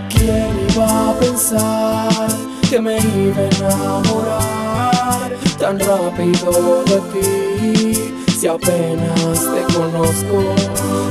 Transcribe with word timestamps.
¿Quién 0.08 0.52
iba 0.70 1.10
a 1.10 1.12
pensar 1.18 2.28
que 2.70 2.78
me 2.80 2.98
iba 2.98 3.40
a 3.42 3.48
enamorar 3.56 5.28
tan 5.58 5.80
rápido 5.80 6.84
de 6.84 6.98
ti? 7.12 8.14
Si 8.38 8.46
apenas 8.46 9.38
te 9.52 9.62
conozco, 9.74 10.54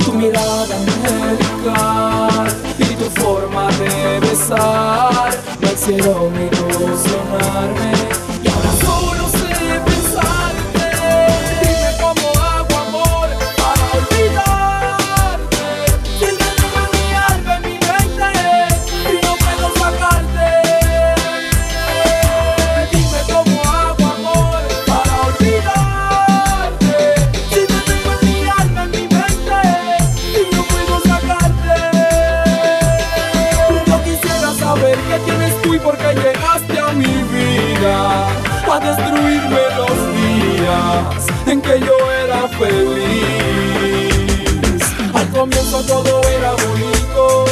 tu 0.02 0.14
mirada 0.14 0.74
angelical 0.74 2.48
y 2.78 2.94
tu 2.94 3.20
forma 3.20 3.68
de 3.72 4.18
besar 4.20 5.30
me 5.60 5.72
hicieron 5.74 6.32
ilusionarme. 6.34 8.17
Tienes 35.96 35.96
tú 35.96 35.96
y 35.96 35.96
por 35.96 35.96
qué 35.96 36.14
llegaste 36.14 36.78
a 36.78 36.92
mi 36.92 37.04
vida 37.04 38.28
a 38.70 38.80
destruirme 38.80 39.60
los 39.76 39.96
días 40.14 41.26
en 41.46 41.60
que 41.60 41.80
yo 41.80 41.96
era 42.24 42.48
feliz. 42.48 44.12
Al 45.14 45.28
comienzo 45.30 45.82
todo 45.82 46.20
era 46.28 46.52
bonito, 46.52 47.44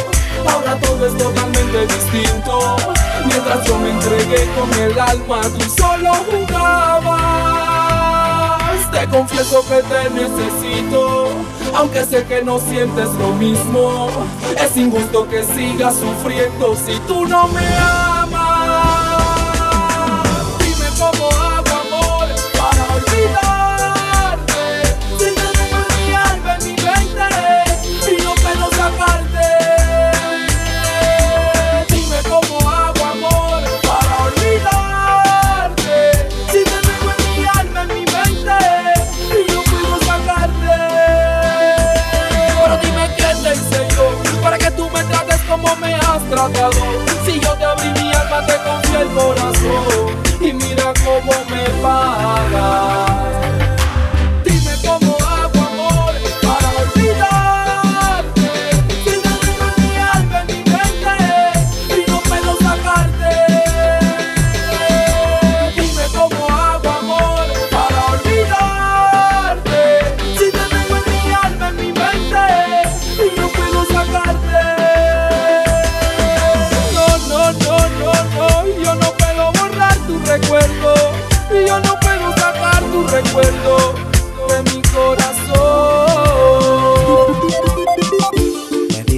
ahora 0.47 0.79
todo 0.79 1.07
es 1.07 1.17
totalmente 1.17 1.87
distinto. 1.87 2.75
Mientras 3.25 3.65
yo 3.65 3.77
me 3.79 3.89
entregué 3.89 4.47
con 4.57 4.73
el 4.81 4.99
alma, 4.99 5.41
tú 5.41 5.69
solo 5.69 6.13
jugabas. 6.29 7.37
Te 8.91 9.07
confieso 9.07 9.63
que 9.67 9.81
te 9.83 10.09
necesito, 10.09 11.29
aunque 11.75 12.05
sé 12.05 12.23
que 12.25 12.41
no 12.43 12.59
sientes 12.59 13.09
lo 13.19 13.33
mismo. 13.33 14.09
Es 14.57 14.77
injusto 14.77 15.27
que 15.27 15.43
sigas 15.43 15.95
sufriendo 15.95 16.75
si 16.75 16.99
tú 17.07 17.25
no 17.25 17.47
me 17.49 17.65
amas. 17.77 18.16
Me 45.75 45.93
has 45.95 46.23
tratado. 46.29 46.71
Si 47.25 47.39
yo 47.39 47.53
te 47.55 47.65
abrí 47.65 47.89
mi 48.01 48.13
alma, 48.13 48.45
te 48.45 48.57
confié 48.63 49.01
el 49.01 49.09
corazón 49.09 50.17
y 50.39 50.53
mira 50.53 50.93
cómo 51.03 51.31
me 51.49 51.63
pagas. 51.81 53.66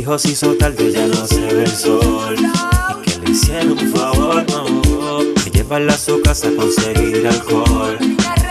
Dijo 0.09 0.17
si 0.17 0.31
hizo 0.31 0.55
tarde 0.55 0.91
ya 0.91 1.05
no 1.05 1.27
se 1.27 1.39
ve 1.39 1.63
el 1.65 1.71
sol 1.71 2.35
Y 2.35 3.11
que 3.11 3.19
le 3.19 3.31
hicieron 3.31 3.71
un 3.73 3.93
favor, 3.93 4.43
no. 4.49 5.19
Que 5.43 5.51
llevarla 5.51 5.93
a 5.93 5.97
su 5.97 6.19
casa 6.21 6.47
a 6.47 6.55
conseguir 6.55 7.27
alcohol. 7.27 7.95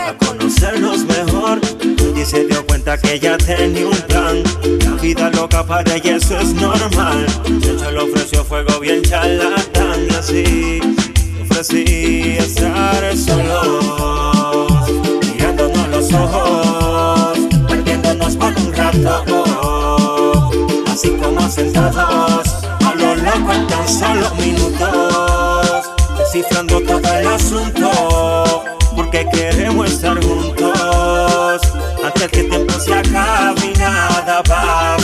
A 0.07 0.15
conocernos 0.25 0.99
mejor. 0.99 1.59
Y 2.15 2.23
se 2.23 2.45
dio 2.45 2.65
cuenta 2.65 2.97
que 2.97 3.15
ella 3.15 3.37
tenía 3.37 3.87
un 3.87 3.97
plan. 4.07 4.41
La 4.85 4.91
vida 5.01 5.29
loca 5.31 5.65
para 5.65 5.95
ella 5.95 6.15
eso 6.15 6.39
es 6.39 6.53
normal. 6.53 7.25
De 7.49 7.71
hecho 7.71 7.91
le 7.91 7.99
ofreció 7.99 8.45
fuego 8.45 8.79
bien 8.79 9.01
charlatán. 9.01 10.07
Así 10.17 10.79
ofrecí 11.41 12.37
estar 12.37 13.17
solos 13.17 14.71
Mirándonos 15.33 15.87
los 15.89 16.13
ojos 16.13 17.39
Perdiéndonos 17.67 18.35
por 18.35 18.53
un 18.55 18.73
rato 18.73 19.28
así 21.49 21.63
como 21.73 21.93
sentados 21.93 22.47
a 22.85 22.95
lo 22.95 23.13
en 23.13 23.67
tan 23.67 23.87
solo 23.87 24.29
minutos, 24.35 25.89
descifrando 26.17 26.79
todo 26.81 27.13
el 27.17 27.27
asunto, 27.27 28.63
porque 28.95 29.27
queremos 29.31 29.91
estar 29.91 30.23
juntos, 30.23 31.61
antes 32.03 32.27
que 32.29 32.41
el 32.41 32.49
tiempo 32.49 32.73
se 32.79 32.93
acabe 32.93 33.65
y 33.65 33.77
nada 33.77 34.43
pase. 34.43 34.98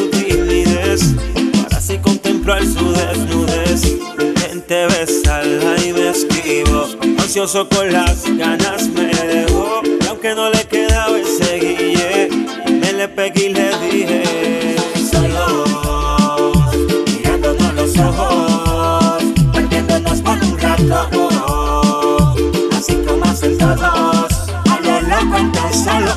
sutilidez 0.00 1.14
para 1.62 1.76
así 1.76 1.98
contemplar 1.98 2.62
su 2.64 2.92
desnudez. 2.92 3.82
Vente, 4.16 4.86
besarla 4.86 5.76
y 5.84 5.92
me 5.92 6.10
esquivo, 6.10 6.86
ansioso 7.18 7.68
con 7.68 7.92
las 7.92 8.24
ganas 8.36 8.88
me 8.88 9.06
dejó. 9.06 9.82
Y 9.84 10.06
aunque 10.06 10.34
no 10.34 10.50
le 10.50 10.64
quedaba 10.64 11.18
ese 11.18 11.58
guille, 11.58 12.28
me 12.80 12.92
le 12.92 13.08
pegué 13.08 13.46
y 13.46 13.52
le 13.52 13.68
dije: 13.78 14.76
Soy 15.10 15.28
yo, 15.28 16.52
mirándonos 17.16 17.74
los 17.74 17.98
ojos, 17.98 19.22
perdiéndonos 19.52 20.20
por 20.22 20.38
un 20.42 20.58
rato, 20.58 22.34
así 22.76 22.94
como 23.06 23.34
sentados, 23.34 24.32
a 24.70 24.80
lo 24.82 25.00
loco, 25.02 25.38
solo 25.72 26.12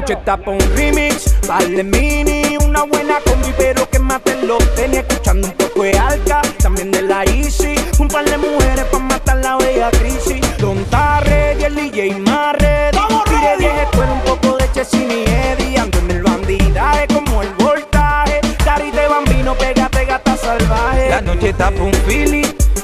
noche 0.00 0.16
tapa 0.24 0.52
un 0.52 0.60
remix, 0.76 1.34
vale 1.46 1.82
mini, 1.82 2.56
una 2.64 2.84
buena 2.84 3.18
combi, 3.24 3.52
pero 3.58 3.88
que 3.90 3.98
maten 3.98 4.46
los 4.46 4.62
tenis. 4.76 4.98
Escuchando 4.98 5.48
un 5.48 5.54
poco 5.54 5.82
de 5.82 5.98
alca, 5.98 6.40
también 6.58 6.92
de 6.92 7.02
la 7.02 7.24
Easy. 7.24 7.74
Un 7.98 8.06
par 8.06 8.24
de 8.24 8.38
mujeres 8.38 8.84
pa' 8.92 8.98
matar 9.00 9.38
la 9.38 9.56
bella 9.56 9.90
crisis. 9.90 10.40
Don 10.58 10.84
Tarre, 10.84 11.56
y 11.58 11.64
el 11.64 11.74
DJ 11.74 12.14
Marre. 12.20 12.90
Tire 13.24 13.56
vieje, 13.58 13.88
pero 13.90 14.12
un 14.12 14.20
poco 14.20 14.56
de 14.58 14.70
Chessin 14.72 15.10
y 15.10 15.24
Eddie. 15.24 15.78
Ando 15.78 15.98
en 15.98 16.10
el 16.12 16.22
bandidaje 16.22 17.06
como 17.08 17.42
el 17.42 17.52
voltaje. 17.54 18.40
Dari 18.64 18.90
de 18.92 19.08
bambino, 19.08 19.54
pégate 19.54 20.04
gata 20.04 20.36
salvaje. 20.36 21.10
La 21.10 21.20
noche 21.20 21.52
tapa 21.52 21.82
un 21.82 21.92
Philly. 22.06 22.42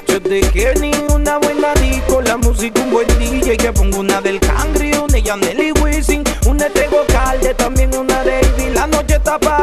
Yo 0.08 0.20
te 0.20 0.40
quiero 0.52 0.81
ni 0.81 0.90
una 1.14 1.38
buena 1.38 1.75
disco. 1.75 2.20
La 2.22 2.37
música, 2.37 2.81
un 2.81 2.90
buen 2.90 3.06
DJ. 3.19 3.56
Que 3.56 3.72
pongo 3.72 4.00
una 4.00 4.20
del 4.20 4.40
Cangri, 4.40 4.93
una 4.94 5.19
Yaneli, 5.19 5.72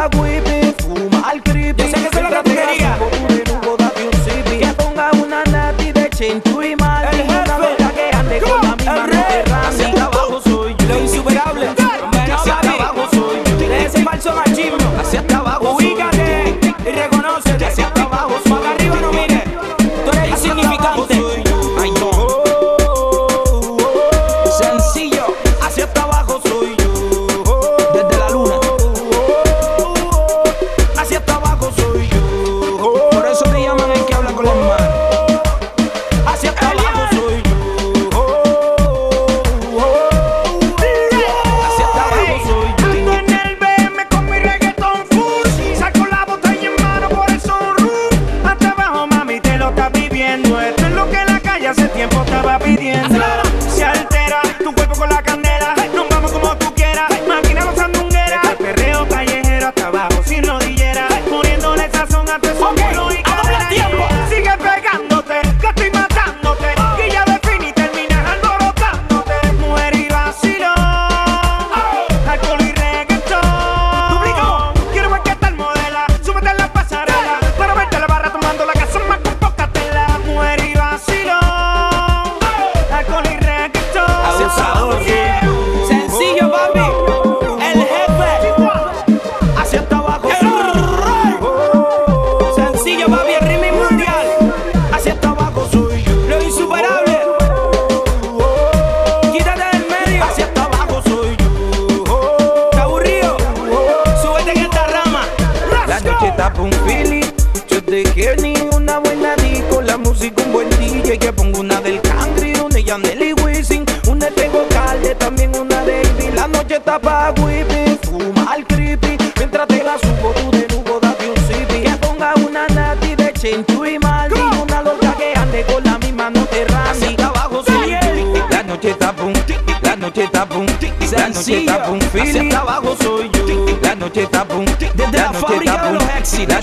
bagulho 0.02 0.51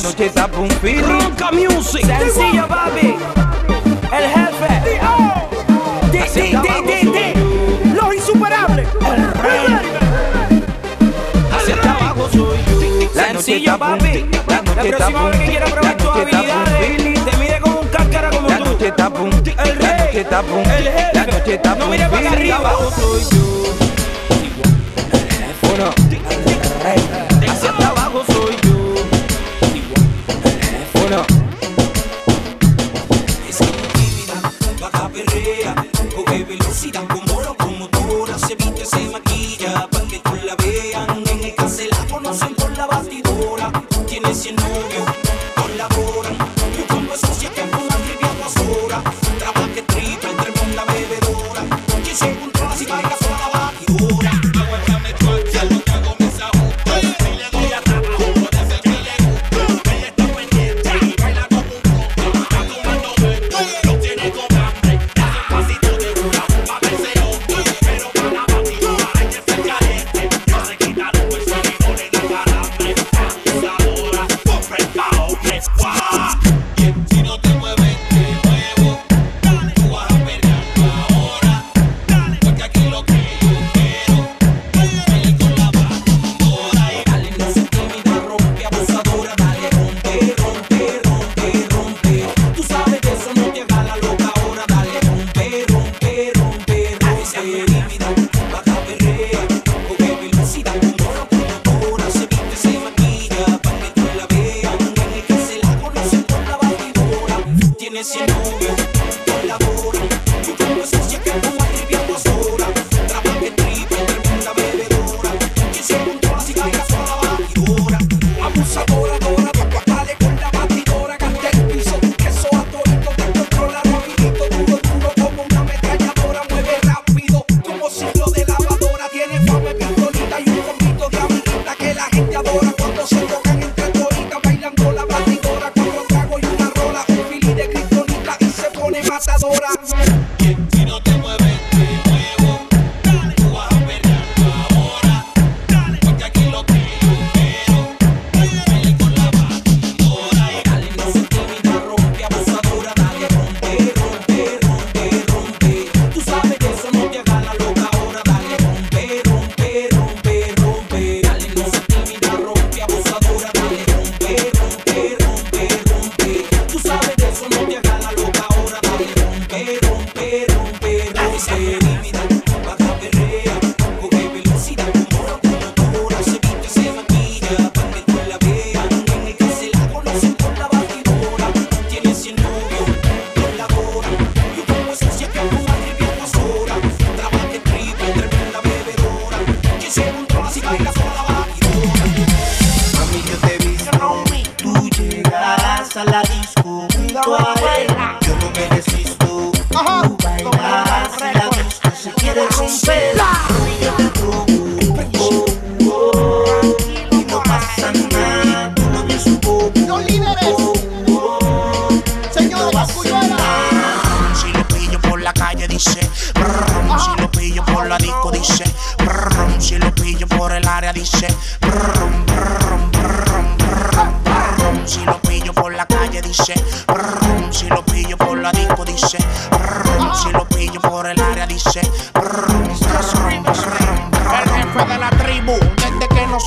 noche. 0.08 0.30
Ronca 1.02 1.50
Music. 1.52 2.04
Sencillo, 2.06 2.66
papi. 2.66 3.16
El 4.12 4.24
jefe. 4.30 5.00
D, 6.12 6.18
D, 6.34 6.82
D, 6.86 7.10
D, 7.10 7.94
Los 7.94 8.14
insuperables. 8.14 8.88
El 9.00 9.32
rey. 9.34 9.78
Hacia 11.52 11.74
abajo 11.74 12.28
soy 12.30 12.58
yo. 12.66 13.10
Sencillo, 13.12 13.78
papi. 13.78 14.26
La, 14.46 14.62
noche 14.62 14.90
la 14.90 14.96
próxima 14.96 15.24
vez 15.24 15.38
que 15.40 15.46
quiera 15.46 15.66
probar 15.66 15.96
tus 15.96 16.08
habilidades, 16.08 17.24
te 17.24 17.36
mide 17.36 17.60
como 17.60 17.80
un 17.80 17.88
cáscara 17.88 18.30
como 18.30 18.48
la 18.48 18.58
tú. 18.58 18.64
Noche 18.64 18.88
está 18.88 19.06
el 19.64 19.76
rey. 19.76 19.88
La 19.88 19.96
noche 19.98 20.20
está 20.20 20.40
el 20.40 20.88
jefe. 20.88 21.10
La 21.14 21.26
noche 21.26 21.54
está 21.54 21.74
No 21.74 21.86
para 22.10 22.30
arriba. 22.30 22.56
abajo 22.56 22.90
soy 22.96 23.22
yo. 23.30 23.87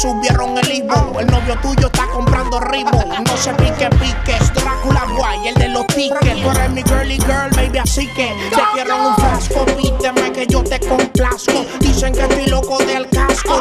subieron 0.02 0.58
el 0.58 0.72
Ivo. 0.72 1.20
El 1.20 1.28
novio 1.28 1.56
tuyo 1.62 1.86
está 1.86 2.08
comprando 2.08 2.60
ribo. 2.60 2.90
No 3.24 3.38
se 3.38 3.54
pique, 3.54 3.88
pique. 4.00 4.38
Drácula 4.56 5.06
guay, 5.16 5.50
el 5.50 5.56
de 5.56 5.70
los 5.70 5.86
tickets. 5.88 6.42
Tú 6.42 6.50
eres 6.50 6.72
mi 6.72 6.84
girly 6.84 7.18
girl, 7.20 7.50
baby, 7.56 7.78
así 7.78 8.08
que 8.08 8.34
te 8.50 8.62
quiero 8.74 8.96
en 8.96 9.02
un 9.02 9.16
frasco. 9.16 9.66
Pídeme 9.66 10.32
que 10.32 10.48
yo 10.48 10.64
te 10.64 10.80
complazco. 10.80 11.66
Dicen 11.80 12.14
que 12.14 12.22
estoy 12.22 12.48
loco 12.48 12.80
del 12.80 13.08
casco. 13.10 13.60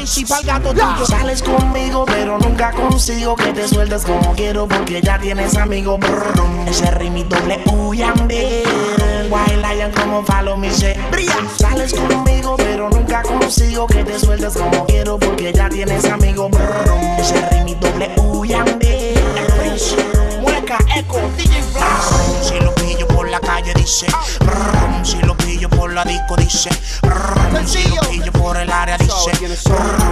Raishi 0.00 0.24
pa'l 0.24 0.42
gato 0.44 0.72
tuyo. 0.72 1.04
Sales 1.06 1.42
conmigo, 1.42 2.06
pero 2.06 2.38
nunca 2.38 2.72
consigo 2.72 3.36
que 3.36 3.52
te 3.52 3.68
sueltes 3.68 4.02
como 4.02 4.34
quiero 4.34 4.66
porque 4.66 5.02
ya 5.02 5.18
tienes 5.18 5.54
amigos. 5.58 6.00
Ese 6.66 7.10
mi 7.10 7.22
doble 7.24 7.60
huyambe. 7.66 8.62
White 9.28 9.56
Lion 9.58 9.92
como 9.92 10.24
follow 10.24 10.56
me 10.56 10.70
shit. 10.70 10.96
Brilla. 11.10 11.36
Sales 11.58 11.92
conmigo, 11.92 12.56
pero 12.56 12.88
nunca 12.88 13.22
consigo 13.22 13.86
que 13.86 14.02
te 14.02 14.18
sueltes 14.18 14.54
como 14.54 14.86
quiero 14.86 15.18
porque 15.18 15.52
ya 15.52 15.68
tienes 15.68 16.06
amigos. 16.06 16.50
Ese 17.18 17.62
mi 17.64 17.74
doble 17.74 18.10
huyambe. 18.16 19.22
Mueca, 20.40 20.78
eco, 20.96 21.20
DJ 21.36 21.62
Flash. 21.74 22.48
Si 22.48 22.58
lo 22.58 22.74
pillo 22.76 23.06
por 23.08 23.28
la 23.28 23.40
calle 23.40 23.74
dice, 23.74 24.06
si 25.02 25.18
lo 25.26 25.36
pillo 25.36 25.68
por 25.68 25.92
la 25.92 26.04
disco 26.04 26.36
dice, 26.36 26.70
si 27.66 27.86
lo 27.88 28.00
pillo 28.08 28.32
por 28.32 28.56
el 28.56 28.70
área 28.72 28.96
dice. 28.96 29.39
in 29.50 29.54
a 29.54 29.56
shoulder. 29.56 30.09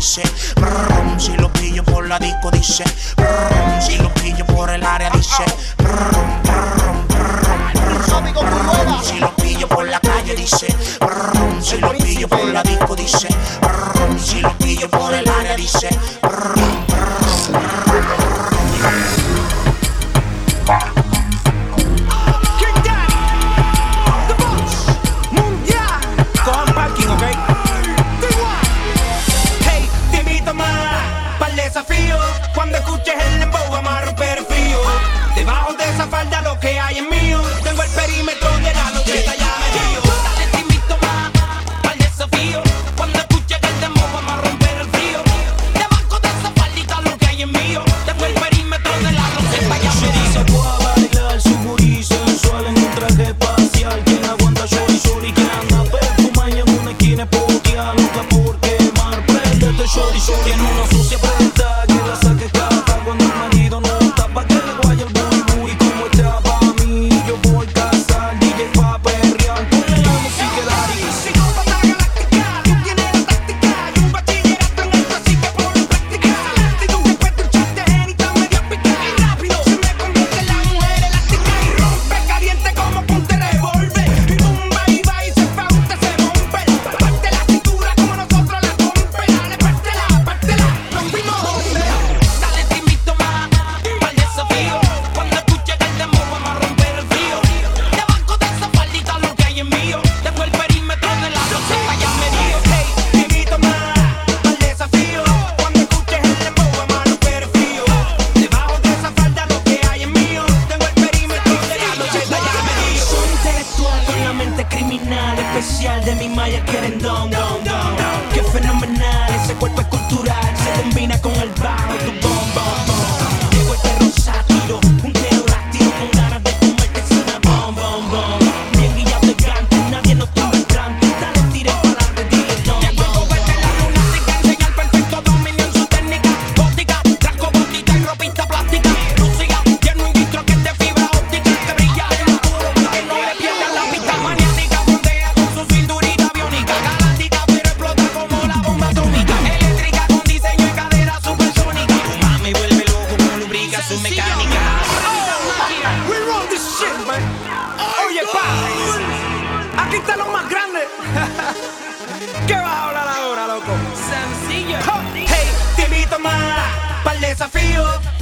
dice, 0.00 0.22
brum, 0.56 1.20
si 1.20 1.36
lo 1.36 1.52
pillo 1.52 1.84
por 1.84 2.08
la 2.08 2.18
disco 2.18 2.50
dice, 2.50 2.84
brum, 3.16 3.49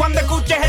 cuando 0.09 0.21
escuches 0.21 0.68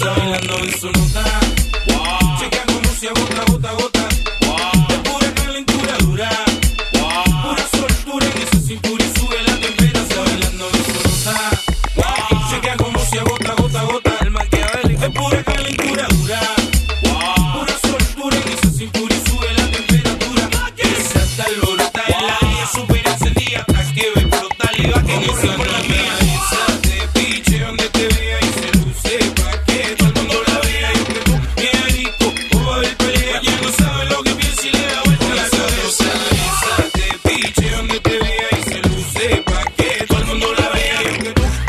song. 0.00 0.18
I 0.18 0.40
know 0.46 0.56
it's 0.64 0.80
so 0.80 0.99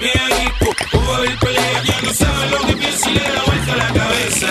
Vea 0.02 0.28
disco, 0.40 0.66
o 0.94 1.00
va 1.00 1.18
a 1.18 1.40
pelea, 1.40 1.84
ya 1.84 2.02
no 2.02 2.12
sabe 2.12 2.50
lo 2.50 2.58
que 2.66 2.76
piensa 2.76 3.08
y 3.08 3.14
le 3.14 3.20
da 3.20 3.44
vuelta 3.46 3.74
a 3.74 3.76
la 3.76 3.94
cabeza. 3.94 4.48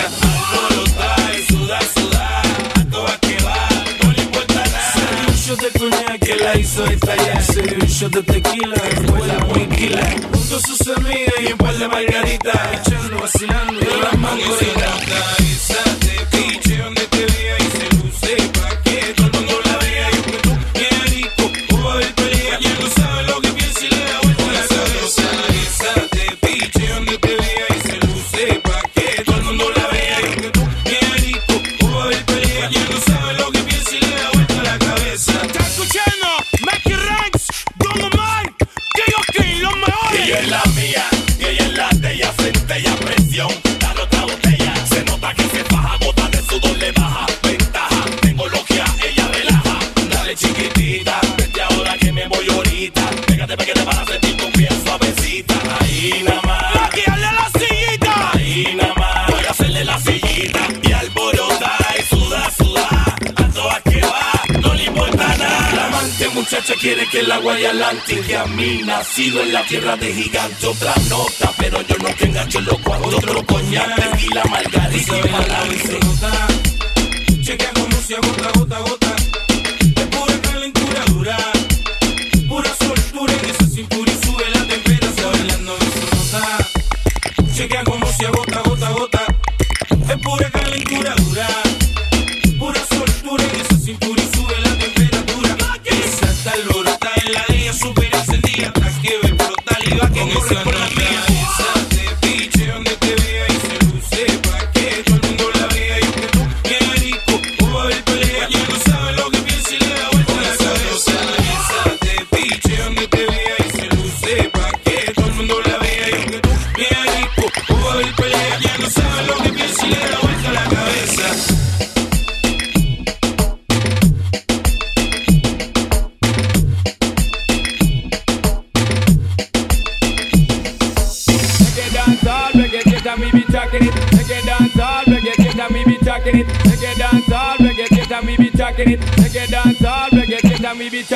Todo 0.53 0.83
está 0.85 1.15
y 1.37 1.45
suda, 1.51 1.79
suda, 1.93 2.41
a 2.79 2.89
todas 2.89 3.19
que 3.19 3.37
va, 3.43 3.67
no 4.01 4.11
le 4.13 4.21
importa 4.21 4.53
nada. 4.53 4.93
Se 4.93 5.29
un 5.29 5.35
shot 5.35 5.59
de 5.59 5.79
coñac 5.79 6.19
que 6.25 6.35
la 6.37 6.57
hizo 6.57 6.85
estallar, 6.85 7.43
se 7.43 7.61
dio 7.63 7.77
un 7.81 7.87
shot 7.87 8.13
de 8.13 8.23
tequila, 8.23 8.81
fue 9.07 9.27
la 9.27 9.39
muinquila. 9.45 10.09
Junto 10.31 10.55
a 10.55 10.59
sus 10.61 10.79
y 11.41 11.51
un 11.51 11.57
par 11.57 11.75
de 11.77 11.87
margaritas, 11.89 12.59
echando, 12.79 13.19
vacilando, 13.19 13.79
y 13.81 14.01
las 14.03 14.17
mangoritas. 14.17 14.80
ahorita, 51.11 51.35
vete 51.37 51.61
ahora 51.61 51.97
que 51.97 52.11
me 52.11 52.27
voy 52.27 52.47
ahorita. 52.49 53.01
Pégate, 53.27 53.57
pégate 53.57 53.83
para 53.83 54.05
sentir 54.05 54.37
tu 54.37 54.51
piel 54.51 54.75
suavecita. 54.83 55.55
Ahí 55.79 56.23
nada 56.23 56.41
más. 56.43 56.73
Paquearle 56.73 57.31
la 57.31 57.49
sillita. 57.59 58.31
Ahí 58.33 58.75
nada 58.75 58.93
más. 58.95 59.31
Voy 59.31 59.45
a 59.45 59.51
hacerle 59.51 59.85
la 59.85 59.99
sillita. 59.99 60.59
Y 60.83 60.91
alborota 60.91 61.77
y 61.99 62.15
suda, 62.15 62.51
suda. 62.57 63.15
A 63.35 63.47
todas 63.53 63.81
que 63.83 64.01
va, 64.01 64.59
no 64.61 64.73
le 64.73 64.83
importa 64.85 65.37
nada. 65.37 65.71
La 65.75 65.85
amante 65.87 66.29
muchacha 66.29 66.73
quiere 66.79 67.07
que 67.07 67.19
el 67.19 67.31
agua 67.31 67.59
y 67.59 67.65
adelante. 67.65 68.21
Que 68.21 68.37
a 68.37 68.45
mí 68.45 68.81
nacido 68.85 69.41
en 69.41 69.53
la 69.53 69.63
tierra 69.65 69.95
de 69.97 70.13
gigante. 70.13 70.67
Otra 70.67 70.93
nota, 71.09 71.51
pero 71.57 71.81
yo 71.81 71.95
no 71.97 72.09
te 72.15 72.25
engancho 72.25 72.61
loco. 72.61 72.91
Otro, 72.91 73.17
otro 73.17 73.45
coñac, 73.45 73.95
tequila, 73.95 74.43
margarita 74.45 75.17
y 75.17 75.29
malance. 75.29 75.99
Chequea 77.41 77.71
cómo 77.73 77.97
se 78.07 78.15
agota, 78.15 78.51
gota, 78.53 78.79
gota 78.79 79.00
natural. 81.23 81.50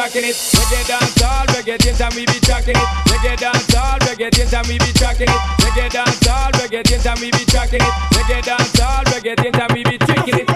tracking 0.05 0.29
it. 0.29 0.35
Reggae 0.35 0.87
dance 0.87 1.23
all, 1.23 1.45
reggae 1.47 1.77
dance 1.77 2.01
and 2.01 2.13
we 2.13 2.25
be 2.25 2.39
tracking 2.39 2.75
it. 2.75 2.87
Reggae 3.09 3.37
dance 3.37 3.75
all, 3.75 3.97
reggae 3.99 4.29
dance 4.29 4.53
and 4.53 4.67
we 4.67 4.77
be 4.77 4.93
tracking 4.93 5.27
it. 5.27 5.41
Reggae 5.61 5.89
dance 5.89 6.27
all, 6.27 6.51
reggae 6.51 6.83
dance 6.83 7.05
and 7.05 7.19
we 7.19 7.31
be 7.31 7.45
tracking 7.45 7.81
it. 7.81 7.93
Reggae 8.13 8.43
dance 8.43 8.79
all, 8.81 9.03
reggae 9.05 9.35
dance 9.35 9.57
and 9.57 9.71
we 9.73 9.83
be 9.83 9.97
tracking 9.97 10.39
it. 10.39 10.49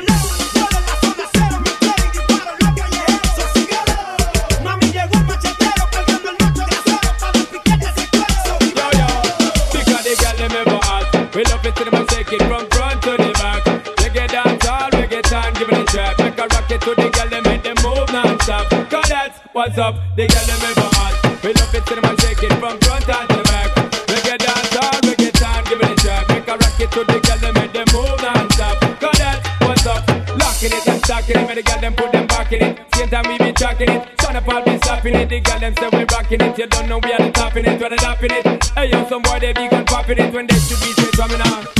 We 11.35 11.43
love 11.45 11.65
it 11.65 11.75
to 11.77 11.85
the 11.85 11.98
what's 19.59 19.77
up. 19.77 19.95
They 20.15 20.25
get 20.25 20.39
them 20.47 20.55
in 20.71 20.75
my 20.79 20.87
heart. 20.95 21.43
We 21.43 21.51
love 21.51 21.75
it 21.75 21.83
till 21.83 21.99
them 21.99 22.15
shake 22.23 22.43
it 22.47 22.53
from 22.63 22.79
front 22.79 23.03
and 23.11 23.27
to 23.27 23.43
back. 23.51 23.67
We 24.07 24.15
get 24.23 24.39
dance 24.39 24.75
all, 24.79 24.99
make 25.03 25.19
it 25.19 25.35
time, 25.35 25.63
give 25.67 25.83
it 25.83 25.91
a 25.91 25.95
try. 25.99 26.23
Make 26.31 26.47
a 26.47 26.55
racket 26.55 26.89
to 26.95 27.01
the 27.03 27.19
girl, 27.19 27.51
make 27.51 27.73
them 27.75 27.87
move 27.91 28.15
non-stop. 28.23 28.79
Got 29.03 29.15
that, 29.19 29.37
what's 29.67 29.85
up? 29.85 30.07
Locking 30.39 30.71
it 30.71 30.87
and 30.87 31.03
stocking 31.03 31.35
it, 31.35 31.43
make 31.43 31.59
the 31.59 31.63
girl 31.67 31.81
them 31.83 31.93
put 31.93 32.11
them 32.13 32.25
back 32.27 32.51
in 32.53 32.63
it. 32.63 32.79
Same 32.95 33.09
time 33.09 33.27
we 33.27 33.35
be 33.37 33.51
talking 33.51 33.89
it, 33.91 34.01
son 34.21 34.35
of 34.39 34.47
all 34.47 34.63
be 34.63 34.77
stopping 34.79 35.15
it. 35.15 35.27
The 35.27 35.39
girl 35.41 35.59
them 35.59 35.75
say 35.75 35.89
we 35.91 36.03
rocking 36.07 36.39
it, 36.39 36.57
you 36.57 36.67
don't 36.67 36.87
know 36.87 36.99
we 37.03 37.11
are 37.11 37.19
the 37.19 37.31
top 37.31 37.55
in 37.57 37.65
it, 37.67 37.81
we're 37.81 37.89
the 37.89 37.97
top 37.97 38.23
in 38.23 38.31
it. 38.31 38.45
Hey 38.79 38.91
yo, 38.91 39.07
some 39.09 39.21
boy 39.21 39.39
they 39.43 39.51
be 39.51 39.67
gone 39.67 39.83
popping 39.83 40.19
it 40.19 40.31
when 40.33 40.47
they 40.47 40.55
should 40.55 40.79
be 40.79 40.95
straight 40.95 41.19
coming 41.19 41.41
on. 41.41 41.78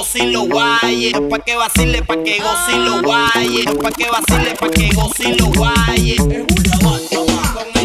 goce 0.00 0.22
y 0.22 0.32
lo 0.32 0.46
guaye. 0.46 1.10
Es 1.10 1.20
pa' 1.20 1.38
que 1.38 1.56
vacile, 1.56 2.02
pa' 2.02 2.22
que 2.22 2.38
goce 2.38 2.72
y 2.72 2.78
lo 2.78 3.02
guaye. 3.02 3.60
Es 3.60 3.74
pa' 3.74 3.90
que 3.90 4.06
vacile, 4.10 4.54
pa' 4.58 4.70
que 4.70 4.90
goce 4.94 5.28
y 5.28 5.34
lo 5.34 5.46
guaye. 5.46 6.14
Es 6.14 6.20
una 6.20 7.79